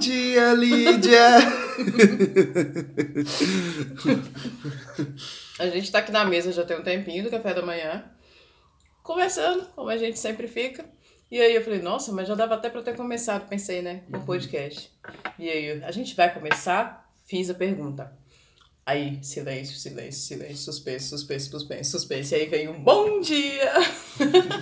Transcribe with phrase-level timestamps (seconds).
[0.00, 1.36] dia, Lídia!
[5.58, 8.10] a gente tá aqui na mesa já tem um tempinho do café da manhã,
[9.02, 10.86] conversando, como a gente sempre fica.
[11.30, 14.16] E aí eu falei, nossa, mas já dava até pra ter começado, pensei, né, com
[14.16, 14.90] o podcast.
[15.38, 17.08] E aí, a gente vai começar?
[17.24, 18.12] Fiz a pergunta.
[18.84, 22.34] Aí, silêncio, silêncio, silêncio, suspense, suspense, suspense, suspense.
[22.34, 23.70] E aí vem um bom dia!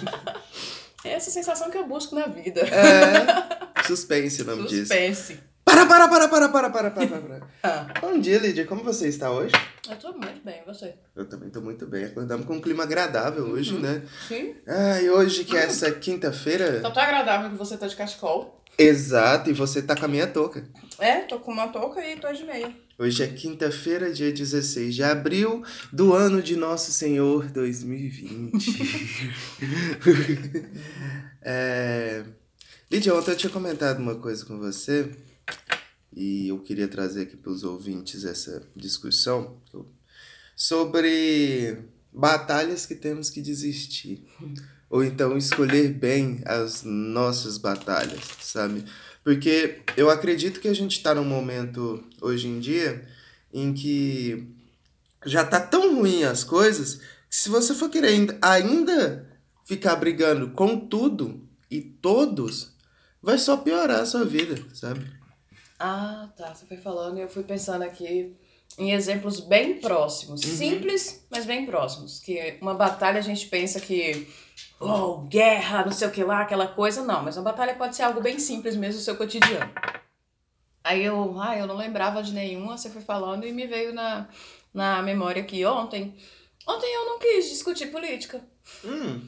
[1.05, 2.61] é essa sensação que eu busco na vida.
[2.61, 3.58] É,
[3.89, 4.93] suspense o nome disso.
[4.93, 5.41] Suspense.
[5.65, 7.49] Para, para, para, para, para, para, para, para.
[7.63, 8.65] Ah, Bom dia, Lídia.
[8.65, 9.53] Como você está hoje?
[9.89, 10.95] eu tô muito bem, e você?
[11.15, 12.05] Eu também tô muito bem.
[12.05, 14.03] Acordamos com um clima agradável hoje, né?
[14.27, 14.55] Sim.
[14.67, 16.81] Ai, hoje que é essa quinta-feira.
[16.81, 18.63] Tá tão agradável que você tá de cachecol.
[18.79, 20.65] Exato, e você tá com a minha touca.
[20.99, 22.73] É, tô com uma touca e tô de meia.
[22.99, 28.55] Hoje é quinta-feira, dia 16 de abril do ano de Nosso Senhor 2020.
[31.43, 32.25] é...
[32.91, 35.15] Lídia, ontem eu tinha comentado uma coisa com você
[36.17, 39.61] e eu queria trazer aqui para os ouvintes essa discussão
[40.57, 41.79] sobre
[42.13, 44.27] batalhas que temos que desistir.
[44.89, 48.83] Ou então escolher bem as nossas batalhas, sabe?
[49.23, 53.07] Porque eu acredito que a gente está num momento hoje em dia
[53.53, 54.49] em que
[55.27, 59.29] já tá tão ruim as coisas que se você for querer ainda- ainda
[59.67, 62.73] ficar brigando com tudo e todos,
[63.23, 65.05] vai só piorar a sua vida, sabe?
[65.79, 66.55] Ah, tá.
[66.55, 68.37] Você foi falando e eu fui pensando aqui
[68.77, 70.43] em exemplos bem próximos.
[70.43, 70.57] Uhum.
[70.57, 72.19] Simples, mas bem próximos.
[72.21, 74.29] Que uma batalha a gente pensa que.
[74.81, 77.03] Oh, guerra, não sei o que lá, aquela coisa.
[77.03, 79.73] Não, mas uma batalha pode ser algo bem simples mesmo no seu cotidiano.
[80.85, 84.29] Aí eu, ah, eu não lembrava de nenhuma, você foi falando e me veio na,
[84.73, 86.17] na memória que ontem.
[86.67, 88.43] Ontem eu não quis discutir política.
[88.85, 89.21] Hum,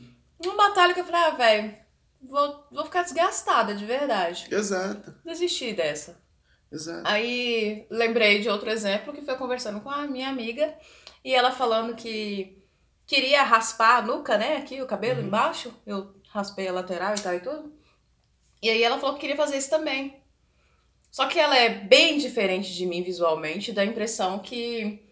[0.45, 1.75] Uma batalha que eu falei, ah, velho,
[2.23, 4.47] vou, vou ficar desgastada, de verdade.
[4.51, 6.21] exato, Desisti dessa.
[6.71, 7.03] exato.
[7.07, 10.75] Aí lembrei de outro exemplo que foi conversando com a minha amiga
[11.25, 12.59] e ela falando que
[13.07, 14.57] queria raspar a nuca, né?
[14.59, 15.27] Aqui, o cabelo Uhum.
[15.27, 15.75] embaixo.
[15.87, 17.75] Eu raspei a lateral e tal e tudo.
[18.63, 20.21] E aí ela falou que queria fazer isso também.
[21.11, 25.03] Só que ela é bem diferente de mim visualmente, dá a impressão que.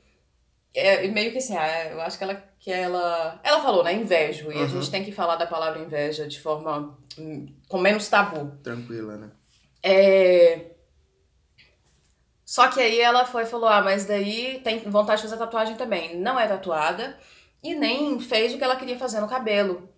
[0.75, 2.35] É meio que assim, ah, eu acho que ela.
[2.61, 3.93] Que ela, ela falou, né?
[3.95, 4.51] Invejo.
[4.53, 4.69] E a Uhum.
[4.69, 6.97] gente tem que falar da palavra inveja de forma.
[7.19, 8.57] hum, com menos tabu.
[8.63, 9.31] Tranquila, né?
[9.83, 10.73] É...
[12.45, 15.77] Só que aí ela foi e falou: Ah, mas daí tem vontade de fazer tatuagem
[15.77, 16.17] também.
[16.19, 17.19] Não é tatuada
[17.63, 19.89] e nem fez o que ela queria fazer no cabelo.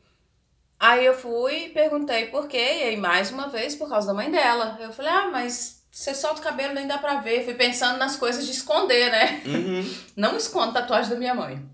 [0.78, 4.14] Aí eu fui e perguntei por quê, e aí mais uma vez por causa da
[4.14, 4.78] mãe dela.
[4.80, 7.44] Eu falei: Ah, mas você solta o cabelo nem dá pra ver.
[7.44, 9.42] Fui pensando nas coisas de esconder, né?
[9.44, 9.94] Uhum.
[10.16, 11.64] Não escondo tatuagem da minha mãe.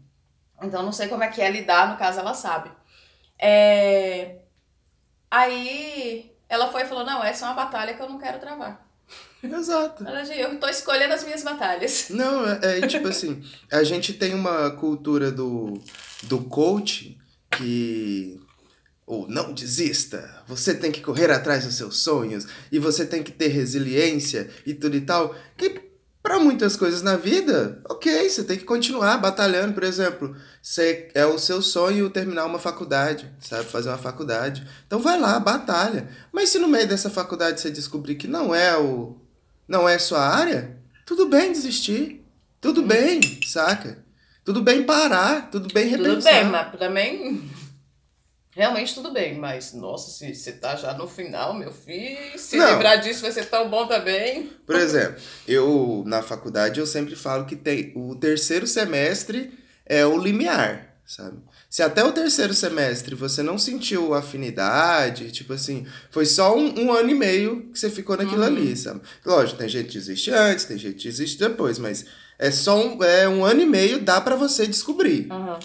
[0.62, 2.71] Então não sei como é que é lidar, no caso ela sabe.
[3.38, 4.37] É...
[5.31, 8.87] Aí ela foi e falou: Não, essa é uma batalha que eu não quero travar.
[9.43, 10.06] Exato.
[10.06, 12.09] Ela disse, eu tô escolhendo as minhas batalhas.
[12.10, 15.81] Não, é, é tipo assim, a gente tem uma cultura do,
[16.25, 17.19] do coach
[17.50, 18.41] que.
[19.06, 23.30] Ou não desista, você tem que correr atrás dos seus sonhos e você tem que
[23.30, 25.32] ter resiliência e tudo e tal.
[25.56, 25.86] Que
[26.26, 29.74] para muitas coisas na vida, ok, você tem que continuar batalhando.
[29.74, 33.66] Por exemplo, você, é o seu sonho terminar uma faculdade, sabe?
[33.66, 34.66] Fazer uma faculdade.
[34.88, 36.08] Então vai lá, batalha.
[36.32, 39.16] Mas se no meio dessa faculdade você descobrir que não é o.
[39.68, 42.24] não é sua área, tudo bem desistir.
[42.60, 44.04] Tudo bem, saca?
[44.44, 46.14] Tudo bem parar, tudo bem repensar.
[46.14, 47.50] Tudo bem, mas também.
[48.56, 52.64] Realmente tudo bem, mas nossa, se você tá já no final, meu filho, se Não.
[52.72, 54.50] lembrar disso vai ser tão bom também.
[54.64, 59.52] Por exemplo, eu na faculdade eu sempre falo que tem o terceiro semestre
[59.84, 61.36] é o limiar, sabe?
[61.68, 66.92] Se até o terceiro semestre você não sentiu afinidade, tipo assim, foi só um, um
[66.94, 68.46] ano e meio que você ficou naquilo Uhum.
[68.46, 69.02] ali, sabe?
[69.22, 72.06] Lógico, tem gente que desiste antes, tem gente que desiste depois, mas
[72.38, 75.26] é só um, é um ano e meio, dá pra você descobrir.
[75.30, 75.58] Aham.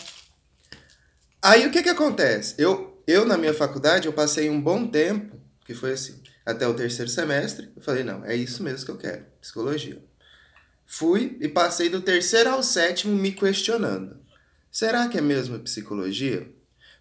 [1.43, 2.53] Aí o que que acontece?
[2.59, 6.73] Eu, eu na minha faculdade, eu passei um bom tempo, que foi assim, até o
[6.75, 9.99] terceiro semestre, eu falei, não, é isso mesmo que eu quero, psicologia.
[10.85, 14.19] Fui e passei do terceiro ao sétimo me questionando.
[14.71, 16.47] Será que é mesmo psicologia?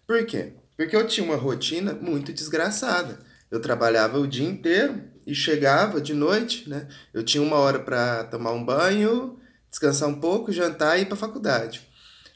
[0.07, 0.53] Por quê?
[0.75, 3.19] Porque eu tinha uma rotina muito desgraçada.
[3.51, 6.87] Eu trabalhava o dia inteiro e chegava de noite, né?
[7.13, 9.39] Eu tinha uma hora para tomar um banho,
[9.69, 11.90] descansar um pouco, jantar e ir para faculdade.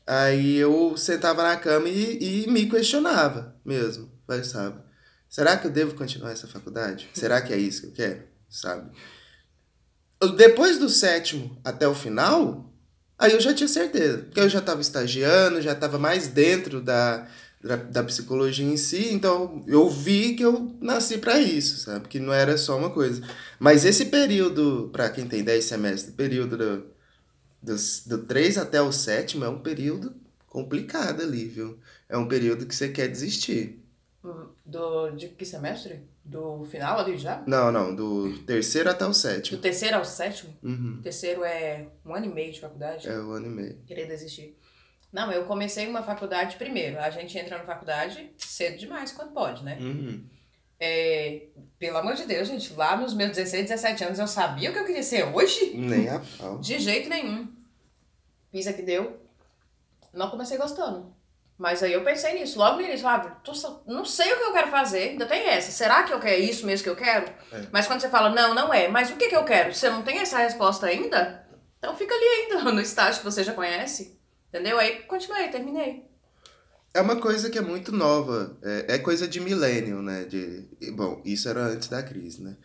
[0.07, 4.85] Aí eu sentava na cama e, e me questionava mesmo, pensava,
[5.27, 7.09] será que eu devo continuar essa faculdade?
[7.13, 8.23] Será que é isso que eu quero?
[8.47, 8.91] Sabe?
[10.37, 12.71] Depois do sétimo até o final,
[13.17, 17.27] aí eu já tinha certeza, porque eu já estava estagiando, já estava mais dentro da,
[17.63, 22.07] da, da psicologia em si, então eu vi que eu nasci para isso, sabe?
[22.07, 23.23] Que não era só uma coisa.
[23.59, 26.94] Mas esse período, para quem tem 10 semestres, período do,
[27.65, 30.15] dos, do 3 até o sétimo é um período
[30.47, 31.79] complicado ali, viu?
[32.07, 33.81] É um período que você quer desistir.
[34.65, 36.01] Do, de que semestre?
[36.23, 37.43] Do final ali já?
[37.45, 39.57] Não, não, do terceiro até o sétimo.
[39.57, 40.55] Do terceiro ao sétimo?
[40.63, 40.97] Uhum.
[40.99, 43.07] O terceiro é um ano e meio de faculdade?
[43.07, 43.77] É um ano e meio.
[43.85, 44.57] Querer desistir.
[45.11, 46.99] Não, eu comecei uma faculdade primeiro.
[46.99, 49.77] A gente entra na faculdade cedo demais, quando pode, né?
[49.79, 50.25] Uhum.
[50.79, 51.43] É,
[51.79, 54.79] pelo amor de Deus, gente, lá nos meus 16, 17 anos eu sabia o que
[54.79, 55.73] eu queria ser hoje?
[55.75, 56.57] Nem a pau.
[56.59, 57.54] De jeito nenhum.
[58.55, 59.19] Fiz a que deu.
[60.13, 61.13] Não comecei gostando.
[61.57, 63.51] Mas aí eu pensei nisso, logo no início, ah, tô
[63.85, 65.73] não sei o que eu quero fazer, ainda tem essa.
[65.73, 67.25] Será que eu quero isso mesmo que eu quero?
[67.51, 67.67] É.
[67.69, 69.73] Mas quando você fala, não, não é, mas o que, que eu quero?
[69.73, 71.45] Você não tem essa resposta ainda?
[71.77, 74.17] Então fica ali ainda, no estágio que você já conhece.
[74.47, 74.79] Entendeu?
[74.79, 76.09] Aí continuei, terminei.
[76.93, 78.57] É uma coisa que é muito nova.
[78.63, 80.23] É, é coisa de milênio, né?
[80.23, 82.55] De, bom, isso era antes da crise, né?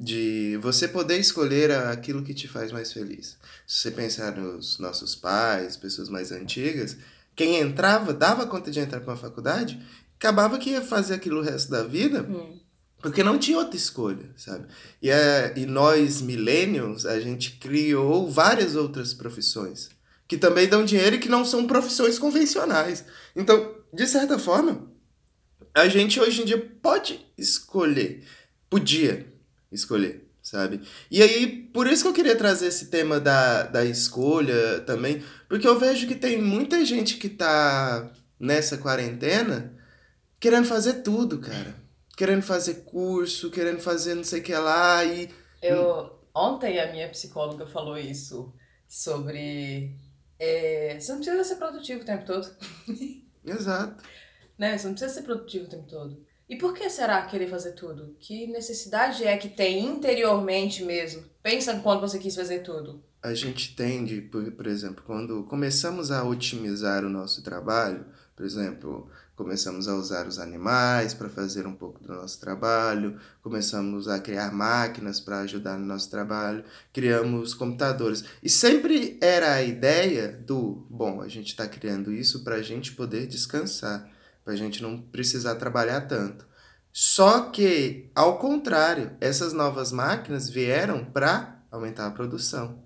[0.00, 3.36] De você poder escolher aquilo que te faz mais feliz.
[3.66, 6.96] Se você pensar nos nossos pais, pessoas mais antigas,
[7.34, 9.80] quem entrava, dava conta de entrar para uma faculdade,
[10.16, 12.60] acabava que ia fazer aquilo o resto da vida, Hum.
[13.02, 14.66] porque não tinha outra escolha, sabe?
[15.02, 19.90] E, é, e nós, millennials, a gente criou várias outras profissões
[20.28, 23.04] que também dão dinheiro e que não são profissões convencionais.
[23.34, 24.86] Então, de certa forma,
[25.74, 28.24] a gente hoje em dia pode escolher,
[28.68, 29.26] podia
[29.70, 30.80] escolher, sabe?
[31.10, 35.66] E aí, por isso que eu queria trazer esse tema da, da escolha também, porque
[35.66, 39.76] eu vejo que tem muita gente que tá nessa quarentena
[40.40, 41.74] querendo fazer tudo, cara.
[42.16, 45.30] Querendo fazer curso, querendo fazer não sei o que lá, e
[45.62, 48.52] Eu, ontem a minha psicóloga falou isso
[48.88, 49.94] sobre.
[50.38, 52.48] é, você não precisa ser produtivo o tempo todo.
[53.44, 54.02] Exato.
[54.58, 54.76] Né?
[54.76, 56.26] Você não precisa ser produtivo o tempo todo.
[56.48, 58.16] E por que será querer fazer tudo?
[58.18, 61.22] Que necessidade é que tem interiormente mesmo?
[61.42, 63.02] Pensa quando você quis fazer tudo.
[63.22, 69.10] A gente tende, por, por exemplo, quando começamos a otimizar o nosso trabalho, por exemplo,
[69.34, 74.52] começamos a usar os animais para fazer um pouco do nosso trabalho, começamos a criar
[74.52, 78.24] máquinas para ajudar no nosso trabalho, criamos computadores.
[78.42, 82.92] E sempre era a ideia do, bom, a gente está criando isso para a gente
[82.92, 84.08] poder descansar,
[84.48, 86.46] para a gente não precisar trabalhar tanto.
[86.90, 92.82] Só que, ao contrário, essas novas máquinas vieram para aumentar a produção.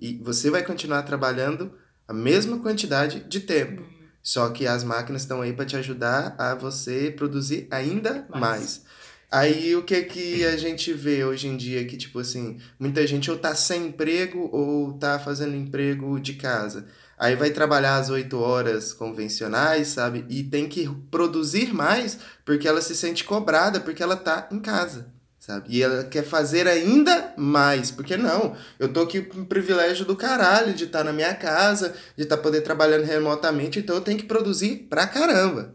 [0.00, 1.72] E você vai continuar trabalhando
[2.08, 3.84] a mesma quantidade de tempo.
[4.20, 8.40] Só que as máquinas estão aí para te ajudar a você produzir ainda Mais.
[8.40, 8.82] mais.
[9.30, 13.30] Aí o que que a gente vê hoje em dia que tipo assim, muita gente
[13.30, 16.88] ou tá sem emprego ou tá fazendo emprego de casa.
[17.18, 20.24] Aí vai trabalhar às 8 horas convencionais, sabe?
[20.28, 25.06] E tem que produzir mais porque ela se sente cobrada porque ela tá em casa,
[25.38, 25.66] sabe?
[25.68, 30.16] E ela quer fazer ainda mais, porque não, eu tô aqui com o privilégio do
[30.16, 34.26] caralho de estar na minha casa, de estar poder trabalhando remotamente, então eu tenho que
[34.26, 35.74] produzir pra caramba.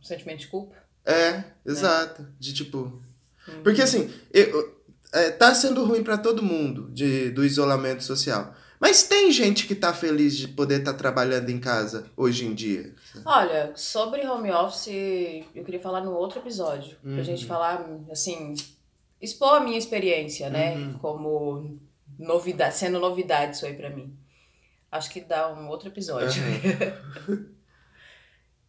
[0.00, 0.74] Um sentimento de culpa.
[1.04, 2.26] É, exato.
[2.38, 2.78] De tipo.
[3.46, 3.62] Uhum.
[3.62, 4.80] Porque assim, eu,
[5.12, 8.54] é, tá sendo ruim pra todo mundo de, do isolamento social.
[8.80, 12.94] Mas tem gente que tá feliz de poder estar trabalhando em casa hoje em dia.
[13.26, 14.88] Olha, sobre home office,
[15.54, 16.96] eu queria falar no outro episódio.
[17.02, 17.22] Pra Uhum.
[17.22, 18.54] gente falar, assim,
[19.20, 20.76] expor a minha experiência, né?
[20.76, 20.92] Uhum.
[20.94, 21.78] Como
[22.18, 24.16] novidade, sendo novidade isso aí pra mim.
[24.90, 26.42] Acho que dá um outro episódio.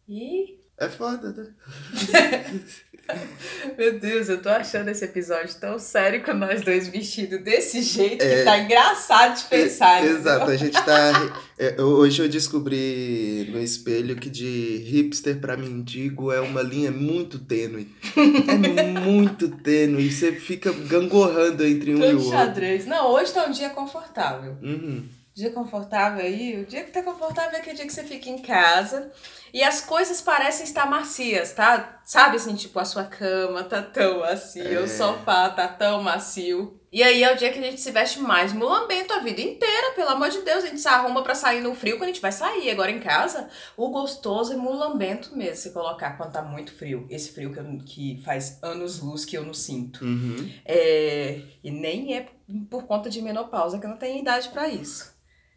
[0.08, 1.54] E É foda, né?
[3.76, 8.22] Meu Deus, eu tô achando esse episódio tão sério com nós dois vestidos desse jeito
[8.22, 8.38] É.
[8.38, 9.98] que tá engraçado de pensar.
[10.00, 10.18] entendeu?
[10.18, 11.42] Exato, a gente tá.
[11.58, 17.38] é, hoje eu descobri no espelho que de hipster pra mendigo é uma linha muito
[17.38, 17.88] tênue.
[18.16, 20.10] É muito tênue.
[20.10, 22.30] Você fica gangorrando entre um e o outro.
[22.30, 22.86] xadrez.
[22.86, 24.56] Não, hoje tá um dia confortável.
[24.62, 25.04] Uhum.
[25.34, 28.38] Dia confortável aí, o dia que tá confortável é aquele dia que você fica em
[28.42, 29.10] casa
[29.52, 32.00] e as coisas parecem estar macias, tá?
[32.04, 34.80] Sabe assim, tipo, a sua cama tá tão macia, É.
[34.80, 36.78] o sofá tá tão macio.
[36.92, 39.92] E aí é o dia que a gente se veste mais mulambento a vida inteira,
[39.96, 40.62] pelo amor de Deus.
[40.64, 42.68] A gente se arruma pra sair no frio quando a gente vai sair.
[42.70, 43.48] Agora em casa,
[43.78, 47.06] o gostoso é mulambento mesmo, se colocar quando tá muito frio.
[47.08, 50.04] Esse frio que, eu- que faz anos luz que eu não sinto.
[50.04, 50.52] Uhum.
[50.66, 52.28] É, e nem é
[52.68, 55.11] por conta de menopausa que eu não tenho idade pra isso.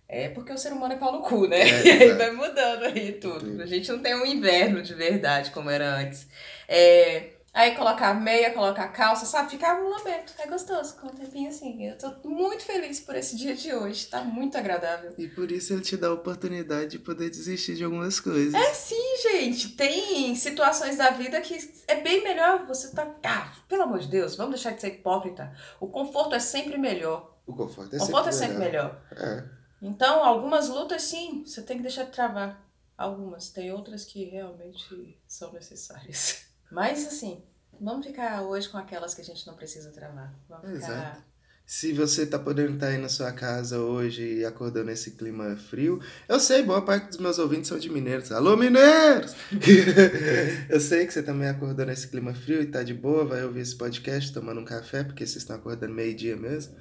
[0.07, 1.61] É porque o ser humano é pau no cu, né?
[1.61, 3.39] É, e aí vai mudando aí tudo.
[3.39, 3.61] Tudo.
[3.61, 6.27] A gente não tem um inverno de verdade como era antes.
[6.67, 9.51] É, Aí colocar meia, colocar calça, sabe?
[9.51, 10.33] Ficar um lamento.
[10.39, 11.87] É gostoso, com um tempinho assim.
[11.87, 14.07] Eu tô muito feliz por esse dia de hoje.
[14.07, 15.13] Tá muito agradável.
[15.17, 18.53] E por isso ele te dá a oportunidade de poder desistir de algumas coisas.
[18.53, 19.69] É sim, gente.
[19.69, 21.57] Tem situações da vida que
[21.87, 23.09] é bem melhor você tá.
[23.23, 25.53] Ah, pelo amor de Deus, vamos deixar de ser hipócrita.
[25.79, 27.37] O conforto é sempre melhor.
[27.47, 29.01] O conforto é o conforto sempre, é sempre melhor.
[29.15, 29.54] É.
[29.81, 32.63] Então, algumas lutas, sim, você tem que deixar de travar.
[32.97, 33.49] Algumas.
[33.49, 36.45] Tem outras que realmente são necessárias.
[36.71, 37.43] Mas, assim,
[37.79, 40.33] vamos ficar hoje com aquelas que a gente não precisa travar.
[40.47, 40.77] Vamos ficar.
[40.77, 41.35] Exato.
[41.67, 45.99] Se você tá podendo estar aí na sua casa hoje e acordando esse clima frio,
[46.29, 48.31] eu sei, boa parte dos meus ouvintes são de mineiros.
[48.31, 49.33] Alô, mineiros!
[50.69, 53.61] eu sei que você também acordou nesse clima frio e tá de boa, vai ouvir
[53.61, 56.75] esse podcast tomando um café, porque vocês estão acordando meio-dia mesmo.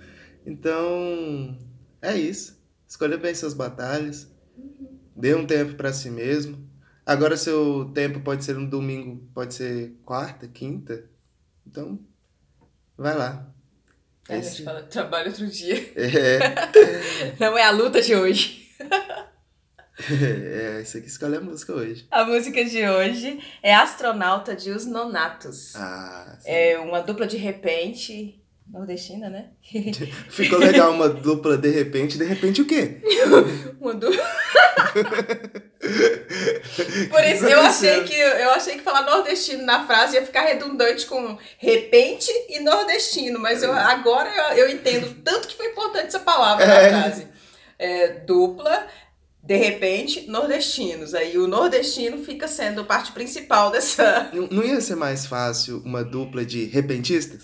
[0.45, 1.59] Então,
[2.03, 2.63] é isso.
[2.95, 4.29] Escolha bem suas batalhas.
[5.17, 6.65] Dê um tempo para si mesmo.
[7.05, 11.05] Agora seu tempo pode ser um domingo, pode ser quarta, quinta.
[11.67, 11.99] Então,
[12.97, 13.49] vai lá.
[14.29, 15.93] É, a gente fala, trabalho outro dia.
[15.97, 16.39] É,
[17.41, 18.71] Não é a luta de hoje.
[20.09, 22.07] é, isso aqui escolhe a música hoje.
[22.13, 25.75] A música de hoje é Astronauta de Os Nonatos.
[25.75, 26.49] Ah, sim.
[26.49, 29.47] É uma dupla de repente nordestina, né?
[30.31, 32.19] Ficou legal uma dupla de repente.
[32.19, 33.01] De repente o quê?
[33.81, 34.25] Uma dupla.
[37.11, 41.07] Por isso eu achei que eu achei que falar nordestino na frase ia ficar redundante
[41.07, 46.21] com repente e nordestino, mas eu, agora eu, eu entendo tanto que foi importante essa
[46.21, 46.91] palavra É.
[46.91, 47.27] na frase.
[47.79, 48.87] É, dupla,
[49.43, 51.15] de repente, nordestinos.
[51.15, 54.31] Aí o nordestino fica sendo parte principal dessa.
[54.33, 57.43] Não, não ia ser mais fácil uma dupla de repentistas?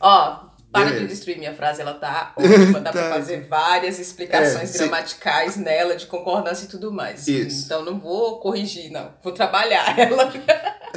[0.00, 1.00] Ó, para Beleza.
[1.02, 3.10] de destruir minha frase, ela tá ótima, dá pra Tá.
[3.10, 7.28] fazer várias explicações É, se- gramaticais nela, de concordância e tudo mais.
[7.28, 7.66] Isso.
[7.66, 9.12] Então não vou corrigir, não.
[9.22, 10.32] Vou trabalhar ela.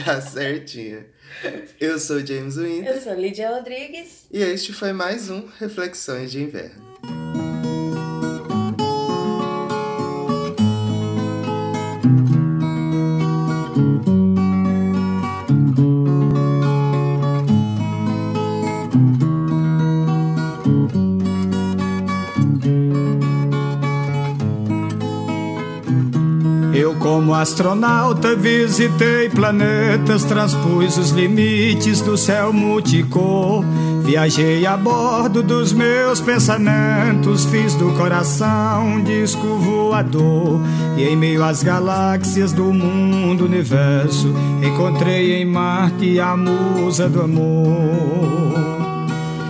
[0.04, 1.06] Tá certinha.
[1.80, 4.26] Eu sou James Winter Eu sou Lídia Rodrigues.
[4.32, 6.97] e este foi mais um Reflexões de Inverno.
[27.42, 33.64] Astronauta, visitei planetas, transpus os limites do céu multicor.
[34.04, 40.62] Viajei a bordo dos meus pensamentos, fiz do coração um disco voador.
[40.98, 48.67] E em meio às galáxias do mundo universo, encontrei em Marte a musa do amor.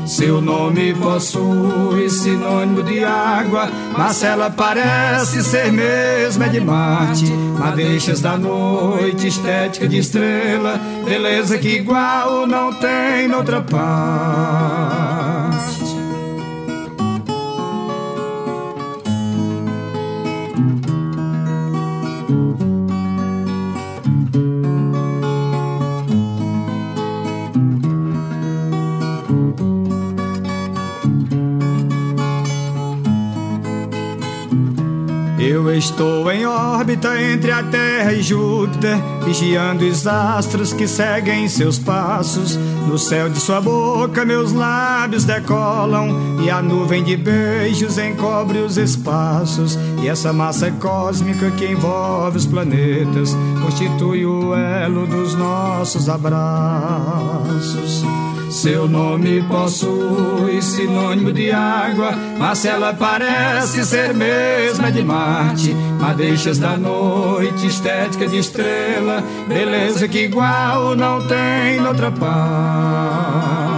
[0.07, 7.29] Seu nome possui sinônimo de água, mas ela parece ser mesmo é de Marte.
[7.59, 15.56] Madeixas da noite, estética de estrela, beleza que igual não tem noutra parte.
[35.77, 42.57] Estou em órbita entre a Terra e Júpiter, vigiando os astros que seguem seus passos.
[42.87, 48.77] No céu de sua boca, meus lábios decolam, e a nuvem de beijos encobre os
[48.77, 49.77] espaços.
[50.01, 58.03] E essa massa cósmica que envolve os planetas constitui o elo dos nossos abraços.
[58.49, 65.73] Seu nome possui sinônimo de água, mas ela parece ser mesma de Marte.
[65.99, 73.76] Madeixas da noite, estética de estrela, beleza que igual não tem noutra parte.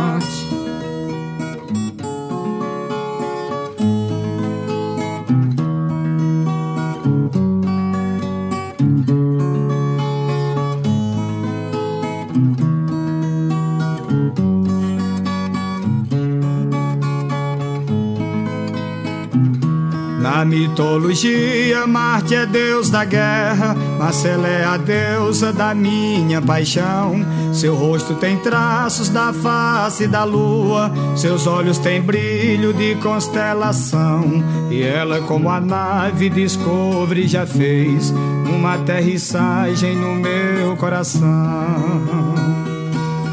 [20.19, 27.25] Na mitologia, Marte é deus da guerra, mas ela é a deusa da minha paixão.
[27.53, 34.43] Seu rosto tem traços da face da lua, seus olhos têm brilho de constelação.
[34.69, 38.11] E ela, como a nave Discovery, já fez
[38.45, 42.68] uma aterrissagem no meu coração.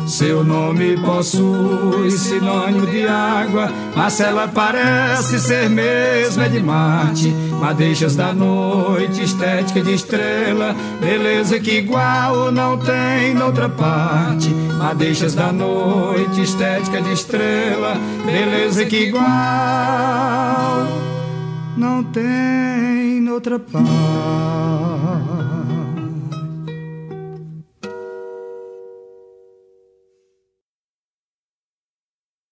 [0.06, 7.34] Seu nome possui sinônimo de água, mas ela parece ser mesmo é de Marte.
[7.60, 14.48] Madeixas da noite, estética de estrela, beleza que igual não tem noutra parte.
[14.78, 19.26] Madeixas da noite, estética de estrela, beleza que igual
[21.76, 23.90] não tem noutra parte.